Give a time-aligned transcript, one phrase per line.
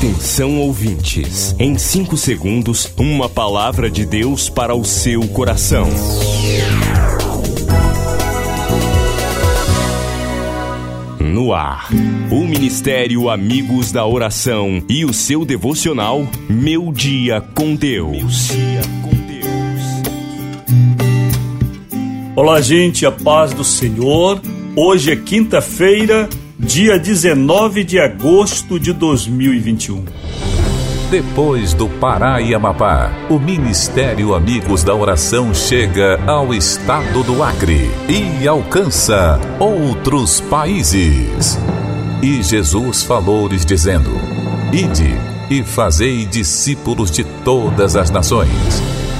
[0.00, 5.86] Atenção ouvintes, em 5 segundos, uma palavra de Deus para o seu coração.
[11.20, 11.90] No ar,
[12.30, 18.48] o Ministério Amigos da Oração e o seu devocional Meu Dia com Deus.
[22.34, 24.40] Olá, gente, a paz do Senhor.
[24.74, 26.26] Hoje é quinta-feira,
[26.62, 30.04] dia 19 de agosto de 2021.
[31.10, 37.90] Depois do Pará e Amapá, o Ministério Amigos da Oração chega ao estado do Acre
[38.08, 41.58] e alcança outros países.
[42.22, 44.10] E Jesus falou-lhes dizendo:
[44.70, 45.16] Ide
[45.50, 48.99] e fazei discípulos de todas as nações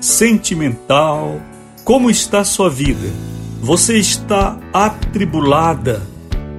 [0.00, 1.40] sentimental.
[1.84, 3.08] Como está sua vida?
[3.60, 6.02] Você está atribulada,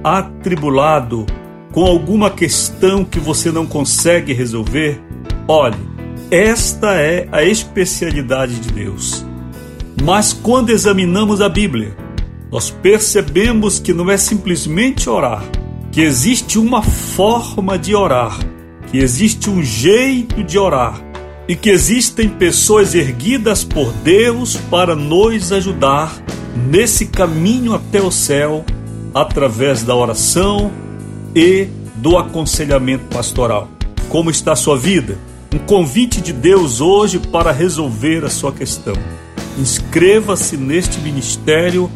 [0.02, 1.26] atribulado
[1.72, 5.00] com alguma questão que você não consegue resolver?
[5.48, 5.78] Olhe,
[6.30, 9.24] esta é a especialidade de Deus.
[10.02, 11.96] Mas quando examinamos a Bíblia,
[12.50, 15.44] nós percebemos que não é simplesmente orar,
[15.92, 18.38] que existe uma forma de orar
[18.90, 21.00] que existe um jeito de orar
[21.50, 26.22] e que existem pessoas erguidas por Deus para nos ajudar
[26.68, 28.64] nesse caminho até o céu
[29.12, 30.70] através da oração
[31.34, 31.66] e
[31.96, 33.68] do aconselhamento pastoral.
[34.08, 35.18] Como está a sua vida?
[35.52, 38.94] Um convite de Deus hoje para resolver a sua questão.
[39.58, 41.90] Inscreva-se neste ministério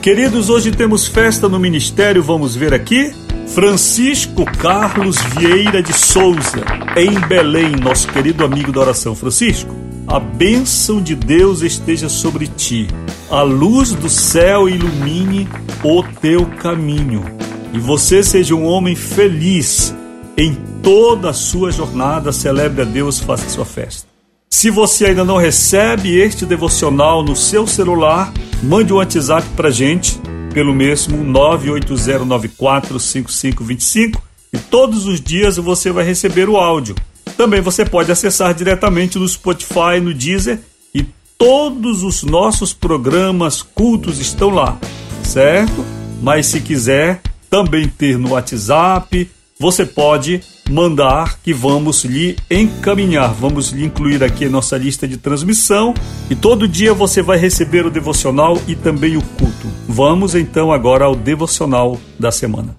[0.00, 3.12] Queridos, hoje temos festa no ministério, vamos ver aqui.
[3.48, 6.64] Francisco Carlos Vieira de Souza,
[6.96, 9.14] em Belém, nosso querido amigo da oração.
[9.14, 9.74] Francisco,
[10.06, 12.88] a bênção de Deus esteja sobre ti,
[13.30, 15.46] a luz do céu ilumine
[15.82, 17.43] o teu caminho
[17.74, 19.92] e você seja um homem feliz
[20.36, 22.30] em toda a sua jornada.
[22.30, 24.06] Celebre a Deus, faça sua festa.
[24.48, 28.32] Se você ainda não recebe este devocional no seu celular,
[28.62, 30.16] mande um WhatsApp para gente
[30.54, 34.20] pelo mesmo 980945525
[34.52, 36.94] e todos os dias você vai receber o áudio.
[37.36, 40.60] Também você pode acessar diretamente no Spotify, no Deezer
[40.94, 41.04] e
[41.36, 44.78] todos os nossos programas cultos estão lá,
[45.24, 45.84] certo?
[46.22, 47.20] Mas se quiser,
[47.54, 49.30] também ter no WhatsApp.
[49.60, 55.16] Você pode mandar que vamos lhe encaminhar, vamos lhe incluir aqui a nossa lista de
[55.16, 55.94] transmissão
[56.28, 59.68] e todo dia você vai receber o devocional e também o culto.
[59.88, 62.76] Vamos então agora ao devocional da semana.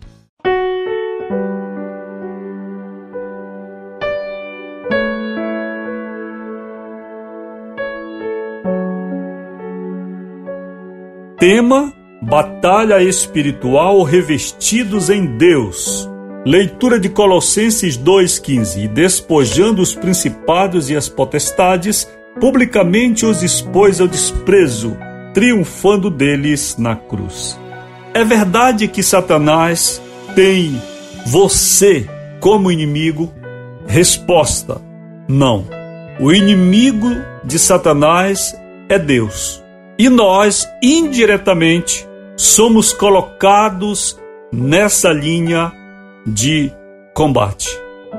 [11.39, 16.09] Tema Batalha espiritual revestidos em Deus.
[16.45, 22.07] Leitura de Colossenses 2,15: E despojando os principados e as potestades,
[22.39, 24.95] publicamente os expôs ao desprezo,
[25.33, 27.59] triunfando deles na cruz.
[28.13, 30.01] É verdade que Satanás
[30.35, 30.81] tem
[31.25, 32.07] você
[32.39, 33.33] como inimigo?
[33.87, 34.81] Resposta:
[35.27, 35.65] não.
[36.19, 37.09] O inimigo
[37.43, 38.55] de Satanás
[38.87, 39.64] é Deus.
[39.97, 44.19] E nós, indiretamente, somos colocados
[44.51, 45.71] nessa linha
[46.25, 46.71] de
[47.13, 47.69] combate.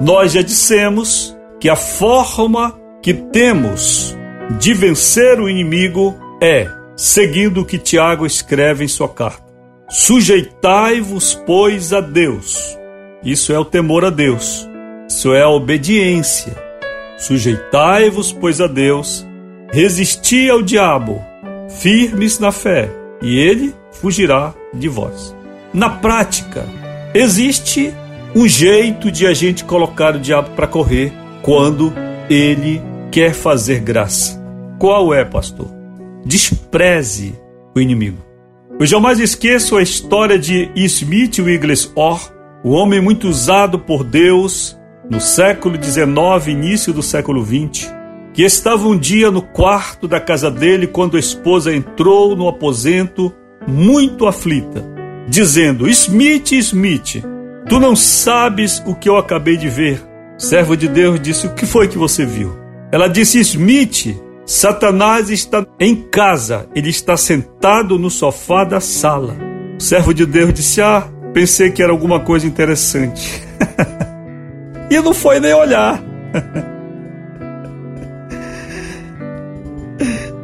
[0.00, 4.16] Nós já dissemos que a forma que temos
[4.58, 9.44] de vencer o inimigo é seguindo o que Tiago escreve em sua carta.
[9.88, 12.76] Sujeitai-vos, pois, a Deus.
[13.22, 14.68] Isso é o temor a Deus.
[15.08, 16.52] Isso é a obediência.
[17.18, 19.26] Sujeitai-vos, pois, a Deus.
[19.70, 21.24] Resisti ao diabo,
[21.78, 22.90] firmes na fé,
[23.22, 25.34] e ele fugirá de vós.
[25.72, 26.66] Na prática,
[27.14, 27.92] existe
[28.34, 31.12] um jeito de a gente colocar o diabo para correr
[31.42, 31.92] quando
[32.28, 34.40] ele quer fazer graça.
[34.78, 35.68] Qual é, pastor?
[36.24, 37.34] Despreze
[37.74, 38.18] o inimigo.
[38.78, 42.32] Eu jamais esqueço a história de Smith Wigglesworth, Orr,
[42.62, 44.76] o homem muito usado por Deus
[45.08, 47.90] no século XIX, início do século XX,
[48.36, 53.32] que estava um dia no quarto da casa dele quando a esposa entrou no aposento
[53.66, 54.84] muito aflita,
[55.26, 57.24] dizendo: Smith, Smith,
[57.66, 60.02] tu não sabes o que eu acabei de ver.
[60.36, 62.54] Servo de Deus disse: O que foi que você viu?
[62.92, 69.34] Ela disse: Smith, Satanás está em casa, ele está sentado no sofá da sala.
[69.78, 73.42] O servo de Deus disse: Ah, pensei que era alguma coisa interessante.
[74.90, 76.04] e não foi nem olhar.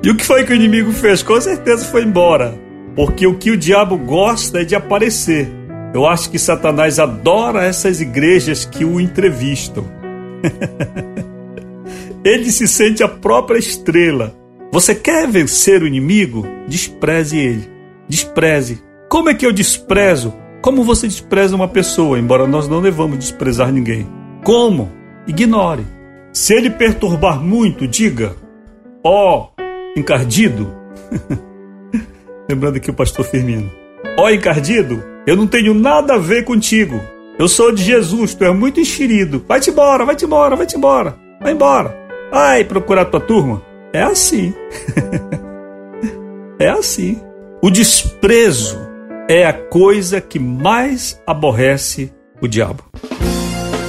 [0.03, 1.23] e o que foi que o inimigo fez?
[1.23, 2.59] Com certeza foi embora.
[2.95, 5.49] Porque o que o diabo gosta é de aparecer.
[5.95, 9.85] Eu acho que Satanás adora essas igrejas que o entrevistam.
[12.25, 14.35] Ele se sente a própria estrela.
[14.73, 16.47] Você quer vencer o inimigo?
[16.67, 17.69] Despreze ele.
[18.09, 18.83] Despreze.
[19.11, 20.33] Como é que eu desprezo?
[20.63, 24.07] Como você despreza uma pessoa, embora nós não devamos desprezar ninguém?
[24.45, 24.91] Como?
[25.27, 25.85] Ignore.
[26.33, 28.35] Se ele perturbar muito, diga:
[29.05, 29.52] Ó, oh,
[29.97, 30.73] encardido.
[32.49, 33.71] Lembrando aqui o pastor Firmino.
[34.19, 37.00] Ó, encardido, eu não tenho nada a ver contigo.
[37.39, 39.44] Eu sou de Jesus, tu é muito enxerido.
[39.49, 41.17] Vai-te embora, vai-te embora, vai-te embora.
[41.41, 41.97] Vai embora.
[42.31, 43.62] Vai procurar tua turma.
[43.93, 44.55] É assim.
[46.59, 47.21] é assim.
[47.62, 48.79] O desprezo
[49.29, 52.85] é a coisa que mais aborrece o diabo.